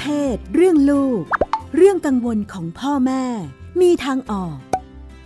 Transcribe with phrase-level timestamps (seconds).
[0.00, 1.22] เพศ เรื่องลูก
[1.76, 3.24] เรื่องกังวลของพ่อแม่
[3.80, 4.56] มีทางออก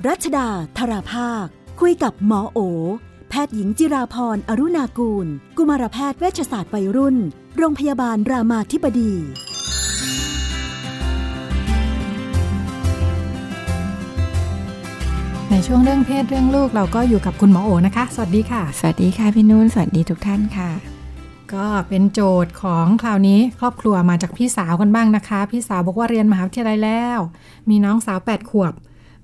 [0.06, 0.48] รัชดา
[0.79, 1.46] ธราภาค
[1.80, 2.58] คุยกับหมอโอ
[3.30, 5.26] แพทย์หญิงจิราพรอรุณากูล
[5.57, 7.16] กุมารแพทย์เวชศาสตร์วัยรุ่น
[7.57, 9.12] โรงพยาบาลรามาธิบดี
[15.50, 20.97] ในช่วงเรื่องเพศเรื่องลูกเราก็อยู่กับคุณหมอโอนะคะ สวัสดีค่ะ สวัสดีค่ะพี่นุ่น สวัสดีทุกท่านค่ะ
[21.54, 27.18] ก็เป็นโจทย์ของคราวนี้ครอบครัวมาจากพี่สาวกันบ้างนะคะ พี่สาวบอกว่าเรียนมหาวิทยาลัยแล้ว
[27.68, 28.72] มีน้องสาว 8 ขวบ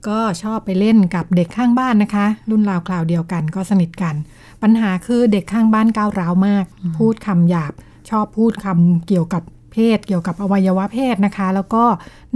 [0.09, 4.15] ก็ชอบไปเล่นกับเด็กข้างบ้านนะคะ รุ่นราวคราวเดียวกันก็สนิทกัน
[4.63, 6.65] ปัญหาคือเด็กข้างบ้านก้าวร้าวมาก
[6.99, 7.73] พูดคำหยาบ
[8.11, 11.85] ชอบพูดคำเกี่ยวกับเพศ เกี่ยวกับอวัยวะเพศนะคะ แล้วก็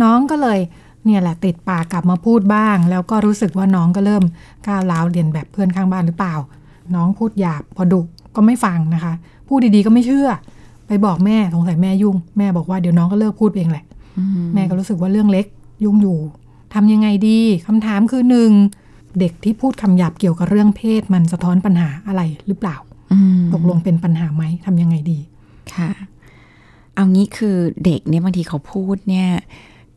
[0.02, 0.58] น้องก็เลย
[1.04, 4.24] เนี่ยแหละติดปากกลับมาพูดบ้าง แล้วก็รู้สึกว่าน้องก็เริ่ม
[4.66, 6.34] ก้าวร้าวเรียนแบบเพื่อนข้างบ้านหรือเปล่า
[6.94, 8.00] น้องพูดหยาบพอดุ
[8.34, 9.14] ก็ไม่ฟังนะคะ
[9.48, 10.28] พูดดีๆก็ไม่เชื่อ
[10.86, 13.84] ไปบอกแม่สงสัยแม่ยุ่ง แม่บอกว่าเดี๋ยวน้องก็เลิกพูดเองแหละ
[14.54, 15.46] แม่ก็รู้สึกว่าเรื่องเล็ก
[15.84, 16.18] ยุ่งอยู่
[16.74, 18.50] ทำยังไงดีคำถามคือหนึ่ง
[19.20, 22.76] เด็กที่พูดคำหยาบเกี่ยวกับเรื่องเพศมันสะท้อนปัญหาอะไรหรือเปล่า
[23.12, 25.18] อืมตกลงเป็นปัญหาไหมทำยังไงดี
[25.74, 25.90] ค่ะ
[26.94, 29.28] เอางี้คือเด็กเนี่ยบางทีเขาพูดเนี่ย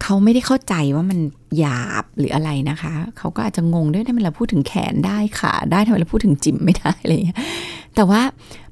[0.02, 1.20] เขาไม่ได้เข้าใจว่ามัน
[1.60, 7.40] หยาบหรืออะไรนะคะ เขาก็อาจจะงงด้วยทำไมเราพูดถึงแขนได้ขาได้ทำไมเราพูดถึงจิ๋มไม่ได้อะไรอย่างเงี้ย
[7.96, 8.22] แต่ว่า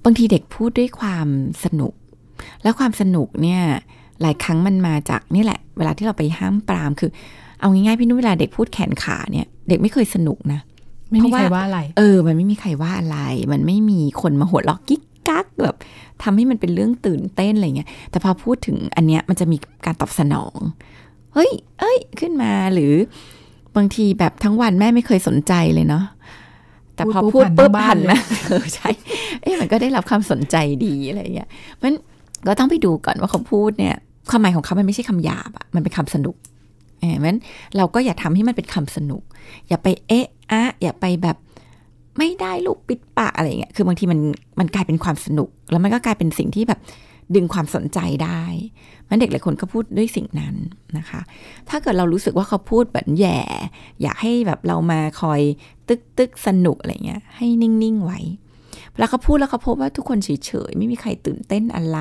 [0.03, 1.27] บางทีเด็กพูดด้วยความ
[1.63, 1.93] สนุก
[2.63, 3.61] แล้วความสนุกเนี่ย
[4.21, 7.09] หลายครั้งมันมาจากนี่แหละ เวลาที่เราไปห้ามปรามคือ
[7.59, 10.59] เอาง่ายๆพี่นุ่นเวลาเด็กพูดแขนขาเนี่ย เด็กไม่เคยสนุกนะ
[11.09, 13.17] ไม่มีเพราะว่าใครว่าอะไร เออ มันไม่มีใครว่าอะไร
[13.51, 15.75] มันไม่มีคนมาหัวเราะกิ๊กกักแบบ
[16.23, 20.59] ทำให้มันเป็นเรื่องตื่นเต้นอะไรเงี้ย แต่พอพูดถึงอันเนี้ยมันจะมีการตอบสนอง
[21.33, 22.93] เฮ้ย เอ้ย ขึ้นมาหรือ
[23.75, 26.03] บางทีแบบทั้งวันแม่ไม่เคยสนใจเลยเนาะ
[26.99, 28.19] แต่พอพูพูดดปุ๊ปุ๊บบหัหันนทั้งบ้านเลยนะ
[28.49, 28.89] เออใช่
[29.41, 30.55] เอ้ยมันก็ได้รับความสนใจ
[30.85, 31.49] ดีอะไรเงี้ย
[31.83, 31.93] มัน
[32.47, 33.95] ก็ต้องไปดูก่อนว่าเขาพูดเนี่ย
[34.29, 36.35] ความหมายของเขามันไม่ใช่คำหยาบอะมันเป็นคำสนุก
[36.99, 37.39] เออมัน
[37.77, 39.23] เราก็อย่าทำให้มันเป็นคำสนุก
[39.67, 41.37] อย่าไปเอ๊ะอะอย่าไปแบบ
[42.17, 44.19] ไม่ได้ลูกปิดปากอะไรอย่างเงี้ยคือบางทีมัน
[44.59, 46.79] มันกลายเป็นความสนุก แล้วมันก็กลายเป็นสิ่งที่แบบ
[47.35, 48.43] ดึงความสนใจได้
[49.09, 50.55] มันเด็กหลายคนก็พูดด้วยสิ่งนั้น
[50.97, 51.21] นะคะ
[51.69, 53.39] ถ้าเกิดเรารู้สึกว่าเขาพูดแบบแย่
[54.01, 55.41] อยากให้แบบเรามาคอย
[55.87, 58.19] ตึกตึกสนุกอะไรเงี้ย ให้นิ่ง ๆ ไว้
[58.91, 61.99] เวลาเขาพูดแล้วเขาพบว่าทุกคนเฉย ๆ ไม่มีใครตื่นเต้นอะไร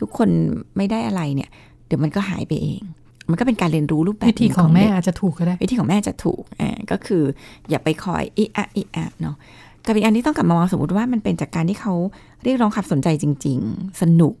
[0.00, 0.28] ทุกคน
[0.76, 1.50] ไม่ได้อะไรเนี่ย
[1.86, 2.82] เดี๋ยวมันก็หายไปเอง
[3.30, 7.22] มันก็เป็นการเรียนรู้รูปแบบวิธีหนึ่ของแม่เด็กอาจจะถูกก็ได้ วิธีของแม่จะถูกอ่าก็คือ
[7.70, 9.36] อย่าไปคอยอิอะอิอะเนาะ
[9.86, 11.94] กับอีกอันที่ต้องกลับมามองสมมติว่ามันเป็นจากการที่เขา
[12.42, 14.34] เรียกร้องความสนใจจริง ๆ สนุก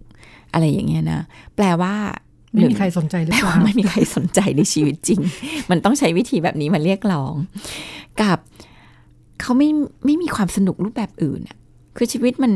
[0.52, 1.20] อะไรอย่างเงี้ยนะ
[1.56, 1.94] แปลว่า
[2.52, 5.20] ไม่มีใครสนใจหรือแปลเปล่าว่าไม่มีใครสนใจในชีวิตจริง
[5.70, 7.34] มันต้องใช้วิธีแบบนี้มาเรียกร้อง
[8.22, 8.38] กับ
[9.40, 9.68] เขาไม่
[10.04, 11.56] ไม่มีความสนุกรูปแบบอื่นอะ
[11.96, 12.52] คือชีวิตมัน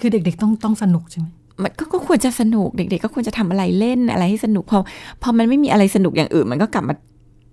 [0.00, 1.26] คือเด็กๆต้องต้องสนุกใช่ไหม
[1.62, 4.78] มันก็ก็ควรจะสนุกเด็ก ๆ ก็ควรจะทำอะไรเล่นอะไรให้สนุกพอ
[5.22, 6.94] พอมันไม่มีอะไรสนุกอย่างอื่น มันก็กลับมา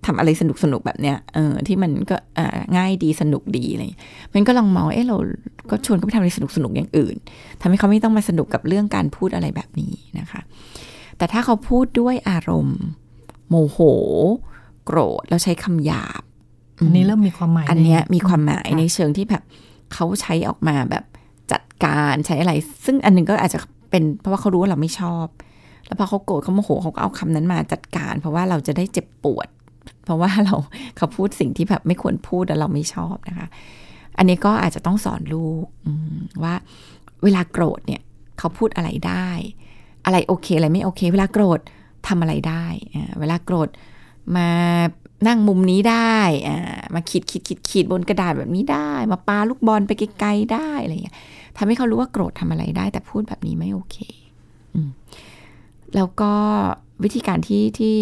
[0.06, 4.04] ทำอะไรสนุกสนุกแบบเนี้ยเออที่มันก็อ่าง่ายดีสนุกดีอะไรอย่างเงี้ย
[4.34, 5.18] มันก็ลองมองเออเรา
[5.70, 7.16] ก็ชวนเขาไปทำอะไรสนุกสนุกอย่างอื่น
[7.62, 10.42] ทำให้เขาไม่ต้องมาสนุกกับเรื่องการพูดอะไรแบบนี้นะคะ
[11.18, 12.80] แต่ถ้าเขาพูดด้วยอารมณ์
[13.50, 13.78] โมโห
[14.86, 16.22] โกรธแล้วใช้คำหยาบ
[16.86, 19.44] อันนี้เริ่มมีความหมาย อันเนี้ยมีความหมายค่ะในเชิงที่แบบ
[19.94, 21.04] เขาใช้ออกมาแบบ
[21.52, 22.54] จัดการใช้อะไร
[22.86, 23.60] ซึ่งอันหนึงก็อาจจะ
[23.90, 25.28] เป็นเพราะว่าเขารู้ว่าเราไม่ชอบ
[25.86, 29.48] แล้วพอเขาโกรธเขาโมโหเขาก็เอาคำนั้นมาจัดการ เพราะว่าเราจะได้เจ็บปวด
[30.04, 30.56] เพราะว่าเรา
[30.98, 33.48] เขาพูดสิ่งที่แบบไม่ควรพูดแล้วเราไม่ชอบนะคะ
[34.18, 35.66] อันนี้ก็อาจจะต้องสอนลูก
[36.44, 36.54] ว่า
[37.24, 38.02] เวลาโกรธเนี่ย
[38.40, 39.30] เขาพูดอะไรได้
[40.06, 41.60] อะไรโอเคอะไรไม่โอเค เวลาโกรธ
[42.08, 42.66] ทำอะไรได้
[43.20, 43.70] เวลาโกรธ
[44.36, 44.50] มา
[45.28, 46.18] นั่งมุมนี้ได้
[46.94, 51.16] มาขีดขีดขีดขีดบนกระดาษแบบนี้ได้ มาปาลูกบอลไปไกลๆได้อะไรอย่างเงี้ย
[51.58, 53.98] ทำให้เขารู้ว่าโกรธทำอะไรได้ แต่พูดแบบนี้ไม่โอเค
[54.76, 54.78] อ
[55.96, 56.32] แล้วก็
[57.04, 57.96] วิธีการที่ที่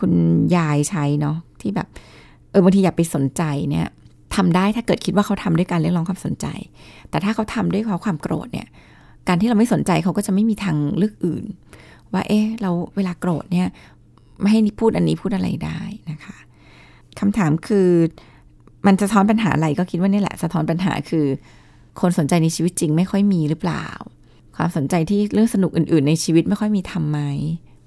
[0.00, 0.12] คุณ
[0.56, 1.88] ยายใช้เนาะที่แบบ
[2.50, 3.86] เออบางทีอย่าไปสนใจเนี่ย
[4.36, 6.46] ทำได้ถ้าเกิดคิดว่าเขาทำด้วยการเรียกร้องความสนใจ
[7.10, 8.66] แต่ถ้าเขาทำด้วยเพราความโกรธเนี่ย
[9.28, 11.44] การที่เราไม่สนใจเขาก็จะไม่มีทางเลือกอื่น
[12.12, 13.68] ว่า เอ๊ะเราเวลาโกรธเนี่ย
[14.40, 15.80] ไม่ให้พูดอันนี้พูดอะไรได้
[16.10, 16.36] นะคะ
[17.18, 17.88] คำถามคือ
[18.86, 21.26] มันจะสะท้อนปัญหาอะไรก็คิดว่านี่แหละ สะท้อนปัญหาคือ
[22.00, 23.86] คนสนใจในชีวิตจริงไม่ค่อยมีหรือเปล่า
[24.56, 27.20] ความสนใจที่เรื่องสนุกอื่น ๆ ในชีวิตไม่ค่อยมีทำไหม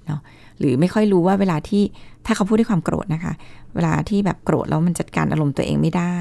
[0.06, 0.20] เนาะ
[0.58, 1.82] หรือไม่ค่อยรู้ว่าเวลาที่
[2.26, 3.32] ถ้าเขาพูดด้วยความโกรธนะคะ
[3.74, 6.16] เวลาที่แบบโกรธแล้วมันจัดการอารมณ์ตัวเองไม่ได้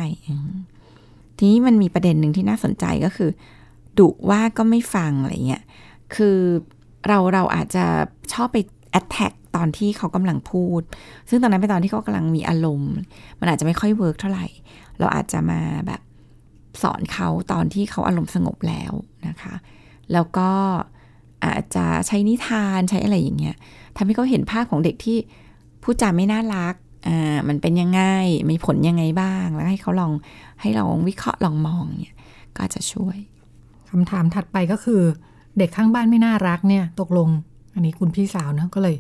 [1.38, 3.30] ทีนี้มันมีประเด็นหนึ่งที่น่าสนใจก็คือ
[4.00, 5.64] ดุว่าก็ไม่ฟังอะไรเงี้ย
[6.16, 6.38] คือ
[7.08, 7.86] เราเราอาจจะ
[8.34, 8.58] ชอบไป
[9.00, 10.82] attack ตอนที่เขากำลังพูด
[11.30, 12.96] ซึ่งตอนนั้นเป็นตอนที่เขากำลังมีอารมณ์
[13.40, 14.48] มันอาจจะไม่ค่อย work เท่าไหร่
[15.00, 16.02] เราอาจจะมาแบบ
[16.82, 18.94] สอนเขาตอนที่เขาอารมณ์สงบแล้ว
[19.28, 19.54] นะคะ
[20.14, 20.50] แล้วก็
[21.44, 23.56] อาจจะใช้นิทานใช้อะไรอย่างเงี้ย
[23.98, 25.18] ทำให้เขาเห็นภาพของเด็กที่
[25.84, 26.76] พูดจาไม่น่ารัก
[27.08, 28.02] อ่ามันเป็นยังไง
[28.50, 30.12] มีผลยังไงบ้าง แล้วให้เขาลอง
[30.62, 32.16] ให้ลองวิเคราะห์ลองมองเนี่ย
[32.58, 33.18] ก็จะช่วย
[33.90, 35.02] คำถามถัดไปก็คือ
[35.58, 37.30] เด็กข้างบ้านไม่น่ารักเนี่ยตกลง
[37.74, 38.96] อันนี้คุณพี่สาวนะก็เลย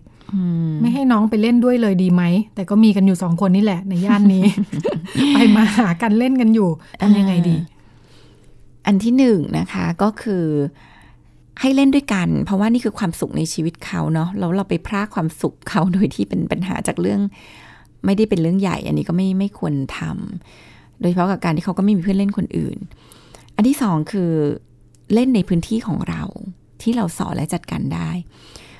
[0.81, 2.23] ไม่ให้น้องไปเล่นด้วยเลยดีไหม
[2.55, 4.43] แต่ก็มีกันอยู่สองคนนี่แหละในย่านนี้
[5.33, 6.69] ไปมาหากันเล่นกันอยู่
[7.01, 7.55] ทำยังไงดี
[8.85, 10.45] อันที่หนึ่งนะคะก็คือ
[11.61, 17.21] ให้เล่นด้วยกัน เพราะว่านี่คือความสุขในชีวิตเขาเนาะแล้วเราไปพรากความสุขเขาโดยที่เป็นปัญหาจากเรื่อง
[18.05, 22.77] ไม่ได้เป็นเรื่องใหญ่ อันนี้ก็ไม่ไม่ควรทำโดยเฉพาะกับการที่เขาก็ไม่มีเพื่อนเล่นคนอื่น
[23.55, 24.31] อันที่สองคือ
[25.13, 26.23] เล่นในพื้นที่ของเรา
[26.81, 28.09] ที่เราสอนและจัดการได้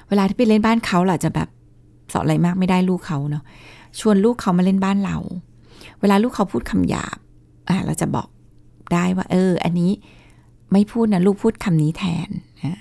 [0.09, 1.49] เวลาที่ไปเล่นบ้านเขาเราจะแบบ
[2.13, 3.43] สอนอะไรมากไม่ได้ลูกเขาเนาะ
[3.99, 5.17] ชวนลูกเขามาเล่นบ้านเรา
[6.01, 7.17] เวลาลูกเขาพูดคำหยาบ
[7.69, 8.27] อ่าเราจะบอก
[8.93, 9.91] ได้ว่า เออ อันนี้
[10.73, 12.29] ไม่พูดนะลูกพูดคำนี้แทน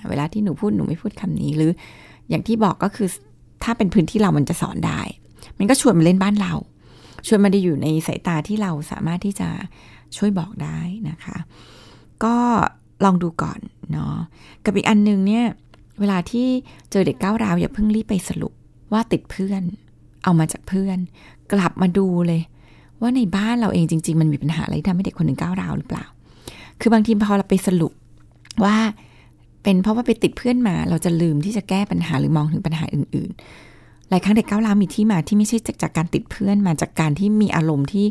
[0.08, 1.70] เวลาที่หนูพูดหนูไม่พูดคำนี้หรือ
[2.28, 3.08] อย่างที่บอกก็คือ
[3.64, 5.00] ถ้าเป็นพื้นที่เรามันจะสอนได้
[5.58, 6.54] มันก็ชวนมาเล่นบ้านเรา
[7.26, 9.48] ชวนมาได้อยู่ในสายตาที่เราสามารถที่จะ
[10.16, 10.78] ช่วยบอกได้
[11.08, 11.36] นะคะ
[12.24, 12.36] ก็
[13.04, 13.60] ลองดูก่อน
[13.92, 14.14] เนาะ
[14.64, 15.44] กับอีกอันนึงเนี่ย
[16.00, 16.46] เวลาที่
[16.90, 18.52] เจอเด็กก้าวร้าวอย่าเพิ่งรีบไปสรุป
[18.92, 19.62] ว่าติดเพื่อน
[20.24, 20.98] เอามาจากเพื่อน
[21.52, 22.42] กลับมาดูเลย
[23.00, 26.04] ว่าในบ้านเราเองจริง ๆ มันมีปัญหาอะไรทำให้เด็กคนหนึ่งก้าวร้าวหรือเปล่า
[26.82, 27.92] คือบางทีพอเราไปสรุป
[28.64, 28.76] ว่า
[29.62, 38.06] เป็นเพราะว่าไปติดเพื่อนมา เราจะลืมที่จะแก้ปัญหาหรือมองถึงปัญหาอื่นๆ หลายครั้งเด็กก้าวร้าวมีที่มาที่ไม่ใช่จากจากการติดเพื่อนมาจากการที่มีอารมณ์ที่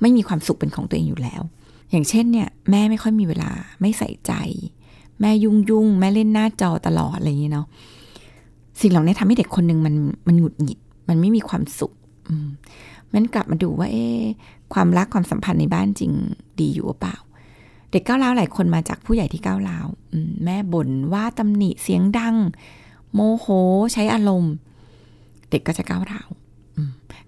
[0.00, 1.42] ไม่มีความสุขเป็นของตัวเองอยู่แล้ว
[1.90, 4.32] อย่างเช่นเนี่ยแม่ไม่ค่อยมีเวลาไม่ใส่ใจ
[5.20, 7.66] แม่ยุ่งยุ่งแม่เล่นหน้าจอตลอดอะไรอย่างเงี้ยเนาะ
[8.80, 9.94] สิ่งเหล่านี้ทำให้เด็กคนหนึ่งมัน
[10.28, 10.78] มันหงุดหงิด
[11.08, 11.92] มันไม่มีความสุข
[12.28, 12.48] อืม
[13.14, 14.06] มันกลับมาดูว่า เอ๊
[14.74, 16.12] ความรักความสัมพันธ์ในบ้านจริง
[16.60, 17.16] ดีอยู่หรือเปล่า
[17.92, 19.86] เด็กก้าวร้าวหลายคนมาจากผู้ใหญ่ที่ก้าวร้าว
[20.44, 22.36] แม่บ่นว่าตำหนิเสียงดัง
[23.14, 23.46] โมโห
[23.92, 24.54] ใช้อารมณ์
[25.50, 26.28] เด็กก็จะก้าวร้าว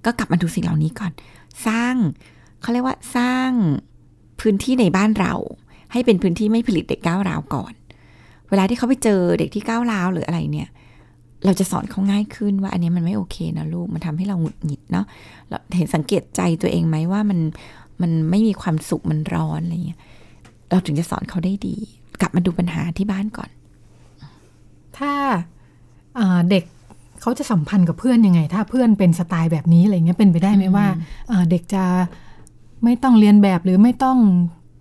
[0.05, 1.12] ก็กลับมาดูสิ่งเหล่านี้ก่อน
[1.66, 1.94] สร้าง
[2.61, 3.50] เขาเรียกว่าสร้าง
[4.40, 5.34] พื้นที่ในบ้านเรา
[5.93, 7.72] ให้เป็นพื้นที่ไม่ผลิตเด็กก้าวร้าวก่อน
[8.49, 10.69] เวลาที่เขาไปเจอเด็กที่ก้าวร้าวหรืออะไรเนี่ย
[11.44, 15.06] เราจะสอนเขาง่ายขึ้นว่า อันนี้มันไม่โอเคนะลูกมันทำให้เราหงุดหงิดเนาะ
[15.49, 17.38] เราเห็นสังเกตใจตัวเองไหมว่ามัน
[18.02, 20.00] มันไม่มีความสุขมันร้อนอะไรอย่างเงี้ย
[20.70, 21.76] เราถึงจะสอนเขาได้ดี
[22.20, 23.50] กลับมาดูปัญหาที่บ้านก่อน
[24.99, 25.12] ถ้า
[26.50, 26.64] เด็ก
[27.20, 30.87] เขาจะสัมพันธ์กับเพื่อนยังไง ถ้าเพื่อนเป็นสไตล์แบบนี้อะไรเงี้ยเป็นไปได้ไหมว่า
[31.50, 31.84] เด็กจะ
[32.84, 34.19] ไม่ต้องเรียนแบบหรือไม่ต้อง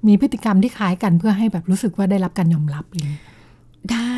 [0.07, 3.13] มีพฤติกรรมที่คล้ายกันเพื่อให้แบบรู้สึกว่าได้รับการยอมรับเลย
[3.91, 4.13] ได้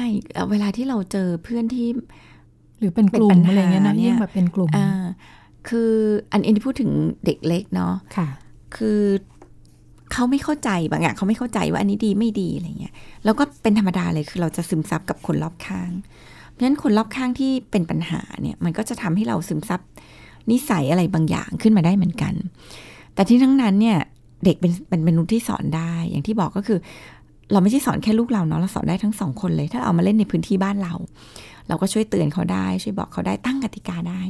[0.52, 1.88] เวลาที่เราเจอเพื่อนที่
[2.80, 4.70] หรือเป็นกลุ่มอะไรเงี้ยนะยิ่งแบบเป็นกลุ่ม
[5.70, 5.92] คือ
[6.32, 6.92] อันนี้พูดถึง
[7.26, 8.28] เด็กเล็กเนาะค่ะ
[8.76, 9.02] คือ
[10.16, 15.92] เขาไม่เข้าใจบางอย่างเขาไม่เข้าใจว่าอันนี้ดีไม่ดีอะไรเงี้ยแล้วก็เป็นธรรมดาเลยคือเราจะซึมซับกับคนรอบข้าง
[16.50, 19.82] เพราะฉะนั้นคนรอบข้างที่เป็นปัญหาเนี่ยมันก็จะทำให้เราซึมซับ
[20.52, 22.34] นิสัยอะไรบางอย่างขึ้นมาได้เหมือนกัน
[23.14, 23.98] แต่ที่ทั้งนั้นเนี่ย
[24.46, 26.80] เด็กเป็นเป็นมนุษย์ที่สอนได้ อย่างที่บอกก็คือ
[27.52, 30.94] เราไม่ใช่สอนแค่ลูกเราเนาะเราสอนได้ทั้งสองคนเลย ถ้าเอามาเล่นในพื้นที่บ้านเรา
[31.68, 34.22] เราก็ช่วยเตือนเขาได้ช่วยบอกเขาได้ตั้งกติกาได้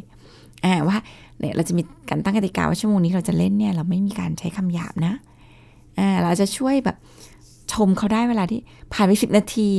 [0.65, 0.97] อ่าว่า
[1.39, 5.13] เนี่ยเราจะมีการตั้งกติกาว่าชั่วโมงนี้เราจะเล่นเนี่ยเราไม่มีการใช้คำหยาบนะ
[5.99, 6.97] อ่าเราจะช่วยแบบ
[7.73, 8.59] ชมเขาได้เวลาที่
[8.93, 9.69] ผ่านไปสิบนาที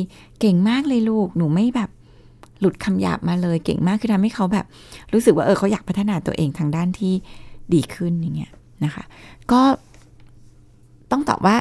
[0.41, 1.91] เก่งมากเลยลูกหนูไม่แบบ
[2.61, 4.67] หลุดคำหยาบมาเลยเก่งมากคือทำให้เขาแบบ
[5.13, 7.15] รู้สึกว่าเออเขาอยากพัฒนาตัวเองทางด้านที่
[7.75, 8.53] ดีขึ้นอย่างเงี้ย
[8.85, 9.05] นะคะ
[9.53, 9.61] ก็
[11.11, 11.57] ต้องตอบว่า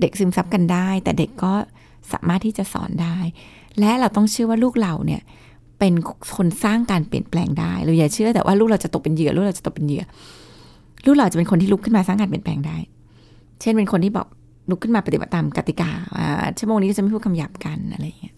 [0.00, 1.52] เด็กซึมซับกันได้ แต่เด็กก็
[2.12, 3.16] สามารถที่จะสอนได้
[3.78, 5.22] และเราต้องเชื่อว่าลูกเราเนี่ย
[5.78, 5.94] เป็น
[6.36, 10.04] คนสร้างการเปลี่ยนแปลงได้เราอย่าเชื่อแต่ว่าลูกเราจะตกเป็นเหยื่อลูกเราจะตกเป็นเหยื่อ
[11.06, 12.76] ลูกเราจะเป็นคนที่ลุกขึ้นมาสร้างการเปลี่ยนแปลงได้
[13.60, 14.26] เช่นเป็นคนที่บอก
[14.70, 15.90] ลุกขึ้นมาปฏิบัติตามกติกา
[16.58, 18.34] ชั่วโมงนี้จะไม่พูดคำหยาบกันอะไรอย่างเงี้ย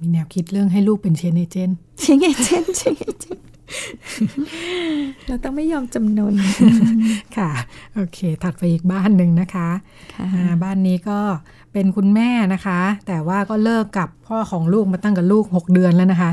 [0.00, 3.38] มีแนวคิดเรื่องให้ลูกเป็นเชนเอเจนเชนเอเจนเชนเอเจน
[5.26, 6.34] เราต้องไม่ยอมจำนน
[7.36, 7.50] ค่ะ
[7.94, 9.68] โอเค ถัดไปอีกบ้านหนึ่งนะคะ
[10.62, 11.18] บ้านนี้ก็
[11.72, 16.30] เป็นคุณแม่นะคะ แต่ว่าก็เลิกกับพ่อของลูกมาตั้งกับลูกหกเดือนแล้วนะคะ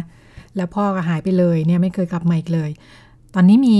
[0.55, 2.69] แล้วพ่อก็หายไปเลยเนี่ยไม่เคยกลับมาอีกเลย
[3.33, 3.77] ตอนนี้มี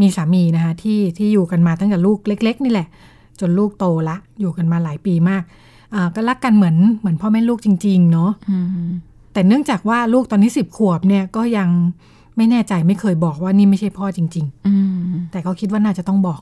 [0.00, 2.88] มีสามีนะคะที่ที่อยู่กันมาตั้งแต่ลูกเล็ก ๆ นี่แหละ
[3.40, 5.42] จนลูกโตละ อยู่กันมาหลายปีมาก
[6.14, 8.30] ก็รักกันเหมือนเหมือนพ่อแม่ลูกจริง ๆ เนาะ
[9.32, 11.68] แต่เนื่องจากว่าลูกตอนนี้สิบขวบเนี่ยก็ยัง
[12.36, 16.40] ไม่แน่ใจไม่เคยบอกว่านี่ไม่ใช่พ่อจริงๆแต่เขาคิดว่าน่าจะต้องบอก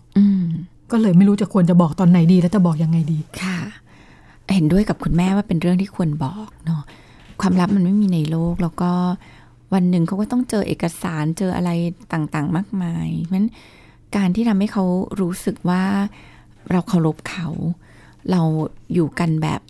[0.90, 3.56] ก็เลยไม่รู้จะควรจะบอกตอนไหนดี แล้วจะบอกยังไงดีค่ะ
[4.54, 6.82] เห็นด้วยกับคุณแม่ว่าเป็นเรื่องที่ควรบอกเนาะ
[7.40, 8.90] ความลับมันไม่มีในโลกแล้วก็
[9.75, 11.70] วันหนึ่งเขาก็ต้องเจอเอกสารเจออะไร
[12.12, 13.49] ต่างๆ มากมายเพราะฉะนั้น
[14.16, 14.84] การที่ทำให้เขา
[15.20, 15.82] รู้สึกว่า
[16.71, 17.49] เราเคารพเขา
[18.31, 18.40] เรา
[18.95, 19.61] อยู่กันแบบ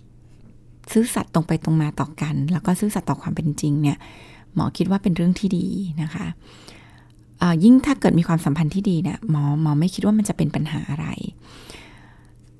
[0.91, 3.97] ซื่อสัตย์ตรงไปตรงมาต่อกัน แล้วก็ซื่อสัตย์ต่อความเป็นจริงเนี่ย
[4.55, 5.65] หมอคิดว่าเป็นเรื่องที่ดี
[6.01, 6.27] นะคะ
[7.63, 11.07] ยิ่งถ้าเกิดมีความสัมพันธ์ที่ดีเนี่ยหมอหมอไม่คิดว่ามันจะเป็นปัญหาอะไร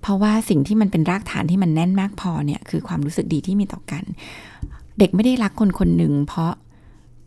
[0.01, 4.03] เพราะว่าสิ่งที่มันเป็นรากฐานที่มันแน่นมากพอเนี่ยคือความรู้สึกดีที่มีต่อกัน
[4.99, 6.51] เด็กไม่ได้รักคนคนหนึ่งเพราะ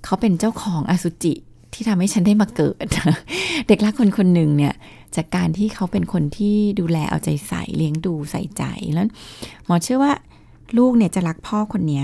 [0.05, 1.35] เขาเป็นเจ้าของอสุจิ
[1.77, 2.87] ที่ทำให้ฉันได้มาเกิด
[3.69, 4.75] เด็กรักคนคนหนึ่งเนี่ย
[5.17, 9.07] จากการที่เขาเป็นคนที่ดูแลเอาใจใส่เลี้ยงดูใส่ใจแล้ว
[9.67, 10.13] หมอเชื่อว่า
[10.79, 12.03] ลูกเนี่ยจะรักพ่อคนนี้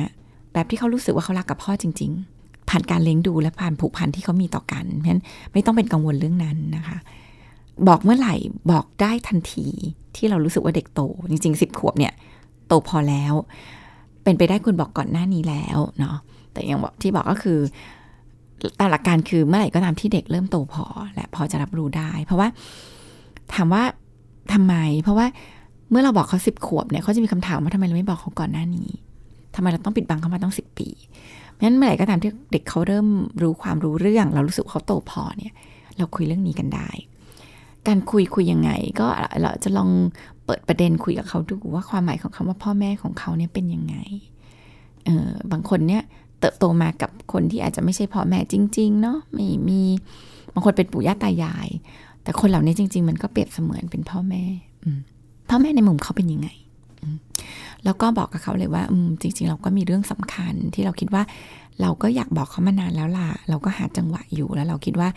[0.52, 2.10] แบบที่เขารู้สึกว่าเขารักกับพ่อจริง
[2.40, 6.98] ๆ ผ่านการเลี้ยงดูและผ่านผูกพันที่เขามีต่อกันเพราะฉะนั้นไม่ต้องเป็นกังวลเรื่องนั้นนะคะ
[7.88, 8.34] บอกเมื่อไหร่
[8.70, 9.66] บอกได้ทันที
[10.16, 11.00] ที่เรารู้สึกว่าเด็กโต
[11.30, 12.12] จริงๆสิบขวบเนี่ย
[12.66, 13.34] โตพอแล้ว
[14.24, 16.16] เป็นไปได้คุณบอกก่อนหน้านี้แล้วเนาะ
[16.52, 17.58] แต่อย่างบอกที่บอกก็คือ
[18.80, 22.48] ตามหลักการคือเมื่อไหร่ก็ตามที่เด็กเริ่มโตพอ และพอจะรับรู้ได้ เพราะว่า
[23.54, 23.82] ถามว่า
[24.52, 25.26] ทำไม เพราะว่า
[25.90, 28.88] เมื่อเราบอกเขาสิบขวบเนี่ยเขาจะมีคำถามว่าทำไมเราไม่บอกเขาก่อนหน้านี้
[29.54, 30.88] ทำไมเราต้องปิดบังเขามาต้องสิบปี
[31.62, 33.06] งั้นเมื่อไหร่ก็ตามที่เด็กเขาเริ่ม
[33.42, 35.54] รู้ความรู้เรื่อง เรารู้สึกเขาโตพอเนี่ย
[35.98, 36.88] เราคุยเรื่องนี้กันได้
[37.86, 39.06] การคุยคุยยังไง ก็
[39.40, 39.90] เราจะลอง
[40.44, 43.96] เปิดประเด็นคุยกับเขาดูว่าความหมายของคำว่าพ่อแม่ของเขาเนี่ยเป็นยังไง
[45.04, 46.02] เออบางคนเนี่ย
[46.42, 49.82] เติบโตมากับคนที่อาจจะไม่ใช่พ่อแม่จริง ๆ เนาะไม่มี
[50.52, 51.68] บางคนเป็นปู่ย่าตายาย
[52.22, 54.42] แต่คนเหล่านี้จริง ๆ มันก็เปรียบเสมือนเป็นพ่อแม่
[55.48, 56.48] พ่อแม่ในมุมเขาเป็นยังไง
[57.84, 58.82] แล้วก็บอกกับเขาเลยว่า
[59.20, 61.22] จริง ๆ เราก็มีเรื่องสำคัญที่เราคิดว่า
[61.80, 65.08] เราก็อยากบอกเขามานานแล้วล่ะ เราก็หาจังหวะอยู่แล้วเราคิดว่า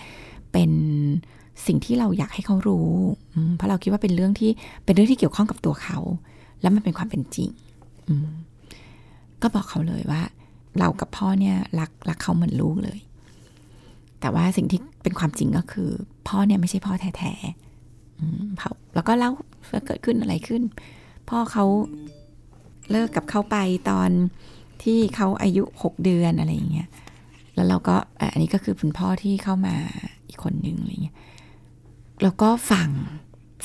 [0.52, 0.72] เป็น
[1.68, 2.92] สิ่งที่เราอยากให้เขารู้
[3.58, 4.52] เพราะเราคิดว่าเป็นเรื่องที่
[4.86, 5.98] เป็นเรื่องที่เกี่ยวข้องกับตัวเขา
[6.62, 7.50] แล้วมันเป็นความเป็นจริง
[9.42, 10.22] ก็บอกเขาเลยว่า
[10.80, 13.00] เรากับพ่อเนี่ยรักรักเขาเหมือนลูกเลย
[14.20, 15.90] แต่ว่าสิ่งที่เป็นความจริงก็คือ
[16.28, 19.32] พ่อเนี่ยไม่ใช่พ่อแท้ๆแล้วก็เล่า
[19.86, 20.62] เกิดขึ้นอะไรขึ้น
[21.30, 21.66] พ่อเขา
[22.92, 23.58] เลิกกับเขาไป
[23.90, 24.10] ตอน
[24.84, 26.90] ที่เขาอายุหกเดือนอะไรอย่างเงี้ย
[27.56, 27.96] แล้วเราก็
[28.32, 29.76] อันนี้ก็คือเป็นพ่อที่เข้ามา
[30.28, 31.16] อีกคนหนึ่งอะไรเงี้ย
[32.24, 32.90] แล้วก็ฟัง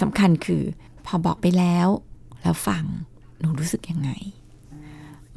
[0.03, 0.63] สำคัญคือ
[1.07, 1.89] พอบอกไปแล้ว
[2.43, 2.85] แล้วฟัง
[3.39, 4.11] หนูรู้สึกยังไง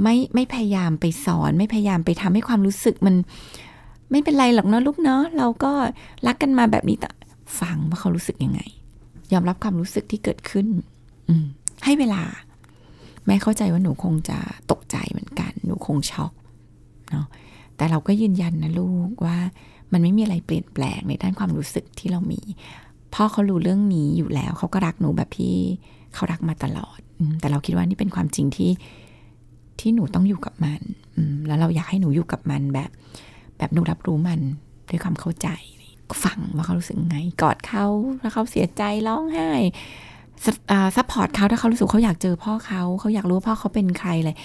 [0.03, 3.15] ไม่ไม่พยายามไปสอน ไม่พยายามไปทำให้ความรู้สึกมัน
[4.11, 5.71] ไม่เป็นไรหรอกเนาะลูกเนาะเราก็
[6.27, 7.09] รักกันมาแบบนี้แต่
[7.59, 8.61] ฟังว่าเขารู้สึกยังไง
[9.33, 10.67] ยอมรับความรู้สึกที่เกิดขึ้น
[11.29, 11.35] อื
[11.85, 12.21] ให้เวลา
[13.25, 14.37] แม่เข้าใจว่าหนูคงจะ
[14.71, 16.31] ตกใจเหมือนกัน หนูคงช็อก
[17.11, 17.25] เนาะ
[17.77, 19.37] แต่เราก็ยืนยันนะลูกว่า
[19.91, 22.41] มันไม่มีอะไรเปลี่ยนแปลงในด้านความรู้สึกที่เรามี
[23.13, 25.55] พ่อเขารู้เรื่องนี้อยู่แล้ว เขาก็รักหนูแบบที่
[26.13, 26.99] เขารักมาตลอด
[27.39, 28.69] แต่เราคิดว่านี่เป็นความจริงที่
[29.79, 30.81] ที่หนูต้องอยู่กับมัน
[31.47, 32.89] แล้วเราอยากให้หนูอยู่กับมันแบบ
[33.57, 34.39] แบบหนูรับรู้มัน
[34.89, 35.49] ด้วยความเข้าใจ
[36.23, 37.85] ฟังว่าเขารู้สึกไง กอดเขา
[38.21, 39.49] ถ้าเขาเสียใจร้องไห้
[40.95, 44.35] support เขาถ้าเขารู้สึกเขาอยากเจอพ่อเขาเขาอยากรู้ว่าพ่อเขาเป็นใครเลย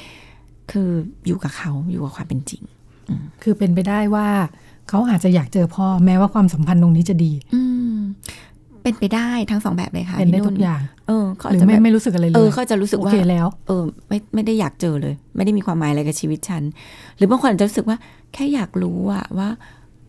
[0.70, 0.90] คือ
[1.26, 2.62] อยู่กับเขาอยู่กับความเป็นจริง
[3.42, 4.28] คือเป็นไปได้ว่า
[4.88, 7.62] เขาอาจจะอยากเจอพ่อแม้ว่าความสัมพันธ์ตรงนี้จะดี อื
[8.88, 16.62] เป็นไปได้ทั้งสองแบบเลยค่ะเป็นได้ทุกอย่าง เออหรือไม่ไม่รู้สึกอะไรเลยเออเขาจะรู้สึกว่าโอเคแล้ว เออ ไม่ไม่ได้อยากเจอเลย ไม่ได้มีความหมายอะไรกับชีวิตฉัน
[17.16, 17.98] หรือบางคนอาจจะรู้สึกว่า
[18.34, 19.48] แค่อยากรู้อะว่า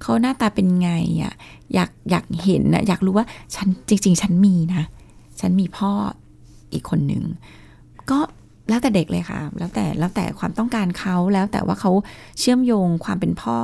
[0.02, 0.92] เขาหน้าตาเป็นไง
[1.24, 1.34] อะ
[1.74, 4.84] อยากอยากเห็นนะอยากรู้ว่าฉันจริง ๆ ฉันมีนะ
[5.40, 5.92] ฉันมีพ่อ
[6.74, 7.24] อีกคนหนึ่ง
[8.10, 8.20] ก็
[8.70, 11.92] แล้วแต่เด็กเลยค่ะ แล้วแต่แล้วแต่ความต้องการเขาแล้วแต่ว่าเขา
[12.40, 13.58] เชื่อมโยงความเป็นพ่อ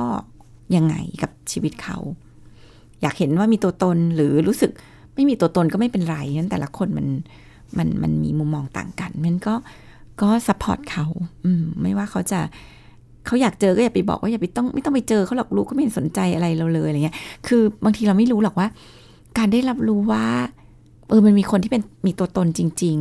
[0.76, 1.96] ยังไงกับชีวิตเขา
[3.02, 4.70] อยากเห็นว่ามีตัวตนหรือรู้สึก
[5.16, 7.06] ไม่มีตัวตนก็ไม่เป็นไรนั้นแต่ละคนมัน
[7.78, 9.54] มันมันมีมุมมองต่างกันมันก็
[10.20, 11.06] ก็ support เขา
[11.44, 12.40] อืม ไม่ว่าเขาจะ
[13.26, 18.66] เขาอยากเจอก็อย่าไปบอกว่าอย่าไปต้องไม่ต้องไปเจอเขาหรอกรู้ก็ไม่เห็นสนใจอะไรเราเลยอะไรเงี้ย คือบางทีเราไม่รู้หรอกว่า
[19.38, 20.24] การได้รับรู้ว่า
[21.08, 22.96] เออมันมีคนที่เป็นมีตัวตนจริง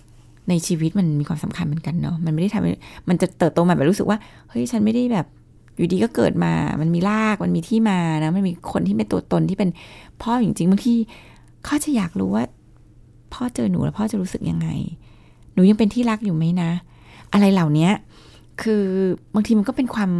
[0.00, 5.26] ๆ ในชีวิตมันมีความสำคัญเหมือนกันเนาะมันไม่ได้ทำมันจะเติบโตมาแบบรู้สึกว่าเฮ้ยฉันไม่ได้แบบ
[5.76, 9.70] อยู่ดีก็เกิดมา มันมีราก มันมีที่มานะ มันมีคนที่เป็นตัวตนที่เป็น
[10.22, 10.94] พ่อจริงๆบางที
[11.64, 12.44] เขาจะอยากรู้ว่า
[13.32, 14.68] พ่อเจอหนูแล้วพ่อจะรู้สึกยังไง
[15.54, 16.70] หนูยังเป็นที่รักอยู่ไหมนะ
[17.32, 17.88] อะไรเหล่านี้
[18.62, 18.84] คือ
[19.34, 20.12] บางทีมันก็เป็นความ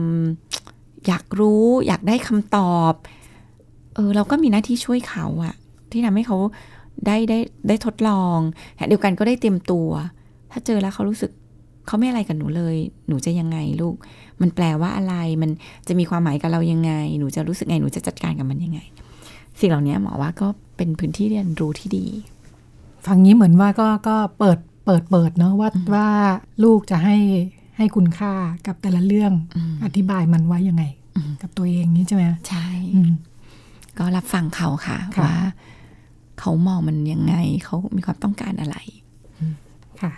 [1.07, 2.93] อยากรู้ อยากได้คำตอบ
[3.95, 5.55] เออเราก็มีหน้าที่ช่วยเขาอะ
[5.91, 6.37] ที่ทำให้เขา
[7.07, 8.39] ได้ได้ได้ทดลอง
[8.89, 9.89] เดียวกันก็ได้เตรียมตัว
[10.51, 11.31] ถ้าเจอแล้วเขารู้สึก
[11.87, 12.77] เขาไม่อะไรกับหนูเลย
[13.09, 13.95] หนูจะยังไงลูก
[14.41, 15.51] มันแปลว่าอะไร มัน
[15.89, 18.81] จะมีความหมายกับเรายังไง หนูจะรู้สึกไง หนูจะจัดการกับมันยังไง
[19.61, 20.49] สิ่งเหล่านี้หมอว่าก็
[20.81, 22.07] เป็นพื้นที่เรียนรู้ที่ดี
[23.07, 26.09] ฟังนี้เหมือนว่าก็ก็เปิดเปิดเปิดเนาะว่าว่า
[26.65, 27.17] ลูกจะให้
[27.77, 28.33] ให้คุณค่า
[28.67, 29.33] กับแต่ละเรื่อง
[29.85, 30.85] อธิบายมันไว้ยังไง
[31.43, 32.67] กับตัวเองนี่ใช่ไหมใช่
[33.99, 35.37] ก็รับฟังเขาค่ะว่า
[36.41, 37.35] เขามองมันยังไง
[37.65, 38.77] เขามีความต้องการอะไร
[40.03, 40.13] ค่ะ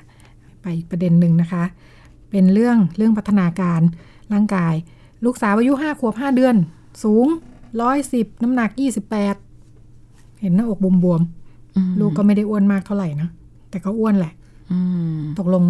[0.62, 1.64] ไปประเด็นหนึ่งนะคะ
[2.30, 3.80] เป็นเรื่องเรื่องพัฒนาการ
[4.32, 4.74] ร่างกาย
[5.24, 6.56] ลูกสาวอายุห้าขวบห้าเดือน
[7.02, 7.26] สูง
[7.80, 9.36] ร้อยสิบน้ำหนักยี่สิบแปด
[10.42, 11.22] เห็นหน้าอกบวม
[11.76, 13.28] อืมๆลูกก็ไม่ได้อ้วนมากเท่าไหร่นะ
[13.70, 14.32] แต่ก็อ้วนแหละ
[14.72, 14.78] อื
[15.16, 15.64] มตกลง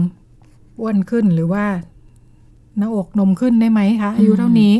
[0.80, 1.64] อ้วนขึ้นหรือว่า
[2.78, 4.72] หน้าอกนมขึ้นได้ไหมคะอายุเท่านี้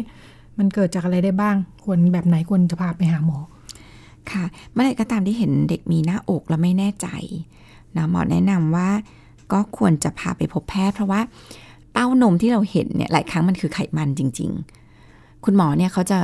[0.58, 3.38] มันเกิดจากอะไรได้บ้าง ควรแบบไหนควรจะพาไปหาหมอ
[4.30, 7.08] ค่ะเมื่อไหร่ก็ตามที่เห็นเด็กมีหน้าอกแล้วไม่แน่ใจ
[7.96, 8.88] นะหมอแนะนำว่า
[9.52, 11.20] ก็ควรจะพาไปพบแพทย์เพราะว่า
[11.92, 14.81] เต้านมที่เราเห็นเนี่ยหลายครั้งมันคือไขมันจริง ๆ
[15.44, 16.18] คุณหมอเนี่ยเขาจะ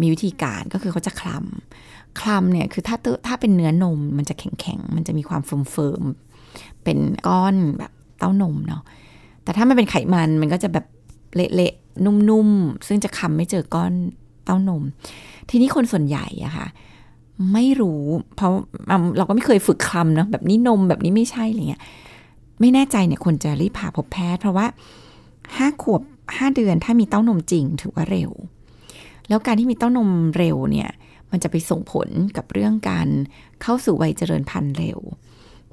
[0.00, 8.82] มีวิธีการก็คือเขาจะคลำคลำเนี่ยคือถ้าเตถ้าเป็นเนื้อนมมันจะแข็งๆมันจะมีความเฟิร์มๆเป็นก้อนแบบเต้านมเนาะ
[9.42, 10.86] แต่ถ้ามันเป็นไขมันมันก็จะแบบ
[11.34, 13.92] เละๆนุ่มๆซึ่งจะคำไม่เจอก้อน
[14.44, 14.82] เต้านม
[15.50, 16.66] ทีนี้คนส่วนใหญ่อะค่ะ
[17.52, 18.02] ไม่รู้
[18.36, 18.52] เพราะ
[18.90, 21.82] อะเราก็ไม่เคยฝึกคำเนาะแบบนี้นมแบบนี้ไม่ใช่อะไรเงี้ย
[22.60, 24.66] ไม่แน่ใจเนี่ยควรจะรีบพาพบแพทย์เพราะว่า
[25.56, 26.02] ห้าขวบ
[26.36, 28.30] ห้าเดือนถ้ามีเต้านมจริงถือว่าเร็ว
[29.28, 30.90] แล้วการที่มีเต้านมเร็วเนี่ย
[31.30, 33.08] มันจะไปส่งผลกับเรื่องการ
[33.62, 34.98] เข้าสู่วัยเจริญพันธุ์เร็ว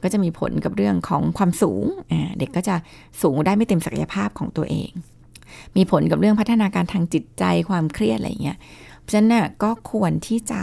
[0.03, 1.85] ก็จะมีผลกับเรื่องของความสูง
[2.39, 2.75] เด็กก็จะ
[3.21, 4.91] สูงได้ไม่เต็มศักยภาพของตัวเอง
[5.75, 8.57] มีผลกับเรื่องพัฒนาการทางจิตใจความเครียดอะไรเงี้ย
[8.99, 10.61] เพราะฉะนั้นน่ะก็ควรที่จะ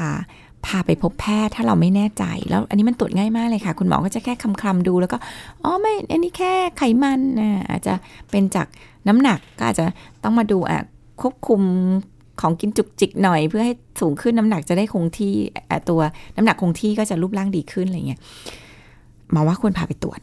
[0.67, 5.17] พาไปพบแพทย์ถ้าเราไม่แน่ใจ แล้วอันนี้มันตรวจง่ายมากเลยค่ะ คุณหมอก็จะแค่คำคำๆดูแล้วก็
[5.63, 7.95] อ๋อไม่อันนี้แค่ไขมันนะอาจจะ
[8.31, 8.67] เป็นจาก
[9.09, 9.87] น้ำหนักก็อาจจะ
[10.25, 10.81] ต้องมาดูอะ
[11.21, 11.61] ควบคุม
[12.41, 15.33] ของกินจุกจิกหน่อย เพื่อให้สูงขึ้นน้ำหนักจะได้คงที่
[15.89, 16.01] ตัว
[16.37, 18.21] น้ำหนักคงที่ก็จะรูปร่างดีขึ้นอะไรเงี้ย
[19.31, 20.21] หมอว่าควรพาไปตรวจ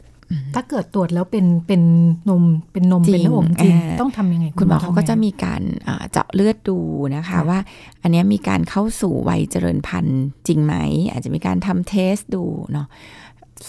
[0.54, 1.82] ถ้าเกิดตรวจแล้วเป็นเป็น
[2.28, 6.78] นมเป็นนมจริงเป็นน้ำอกจริงอ่าต้องทำยังไง คุณหมอทำเขาก็ไงจะมีการอ่าเจาะเลือดดู
[7.16, 7.58] นะคะค่ะว่า
[8.02, 10.74] อันเนี้ยมีการเข้าสู่วัยเจริญพันธุ์จริงไหม
[11.10, 12.86] อาจจะมีการทำ test ดูเนาะ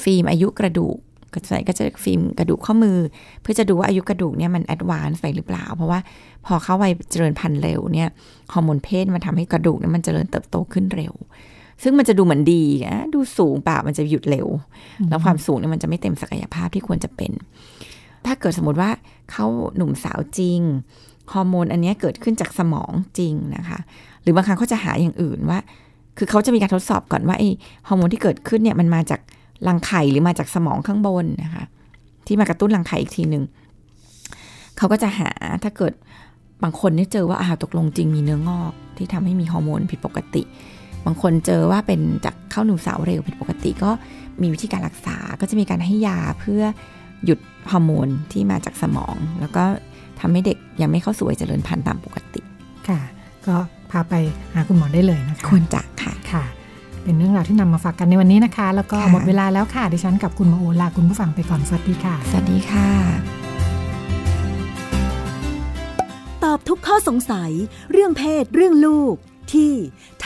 [0.01, 0.98] ฟิล์มอายุกระดูก
[1.34, 2.98] ก็จะก็จะฟิล์มกระดูกข้อมือ
[3.41, 6.00] เพื่อจะดูว่าอายุกระดูกเนี่ยมัน advance ไปหรือเปล่า เพราะว่า
[6.45, 8.10] พอเข้าวัยเจริญพันธุ์เร็วเนี่ย
[8.54, 11.13] ฮอร์โมนเพศมันทำให้กระดูกเนี่ยมันเจริญเติบโตขึ้นเร็ว
[11.84, 14.48] ซึ่งมันจะดูเหมือนดีนะดูสูงเปล่ามันจะหยุดเร็ว
[15.10, 17.32] แล้วความสูงเนี่ยมันจะไม่เต็มศักยภาพที่ควรจะเป็น
[18.26, 18.89] ถ้าเกิดสมมติว่า
[19.32, 19.46] เขา
[19.78, 20.62] หนุ่มสาวจริง
[21.34, 23.80] ฮอร์โมนอันเนี้ยเกิดขึ้นจากสมองจริงนะคะ
[24.22, 25.60] หรือบางครั้งเขาจะหาอย่างอื่นว่า
[26.17, 27.50] คือเขาจะมีการทดสอบก่อนว่าไอ้
[27.88, 29.20] ฮอร์โมนที่เกิดขึ้นเนี่ยมันมาจาก
[29.67, 31.63] รังไข่หรือมาจากสมองข้างบนนะคะ
[32.28, 33.44] ที่มากระตุ้นรังไข่อีกทีหนึ่ง
[34.78, 35.30] เขาก็จะหา
[35.63, 35.94] ถ้าเกิด
[36.63, 40.44] บางคนเนี่ยเจอว่าอ้าวตกลงจริงมีเนื้องอก ที่ทำให้มีฮอร์โมนผิดปกติ
[41.05, 43.91] บางคนเจอว่าเป็นจากเข้าหนุ่มสาวเร็วผิดปกติก็
[44.41, 46.63] มีวิธีการรักษาก็จะมีการให้ยาเพื่อ
[47.25, 47.39] หยุด
[47.71, 49.63] ฮอร์โมนที่มาจากสมอง แล้วก็
[50.19, 52.41] ทำให้เด็กยังไม่เข้าสู่วัยเจริญพันธุ์ตามปกติ
[52.87, 52.99] ค่ะ
[53.47, 53.55] ก็
[53.91, 54.13] พาไป
[54.53, 56.43] หาคุณหมอได้เลยนะคะควรจะค่ะค่ะ
[57.03, 62.87] เป็นเรื่องราวที่นำมาฝากกันในวันนี้นะคะ แล้วก็ค่ะหมดเวลาแล้วค่ะดิฉันกับคุณหมอโอลาคุณผู้ฟังไปก่อนสวัสดีค่ะ สวัสดีค่ะ
[66.43, 67.51] ตอบทุกข้อสงสัย
[67.91, 69.15] เรื่องเพศเรื่องลูก
[69.53, 69.73] ที่
[70.21, 70.23] ไ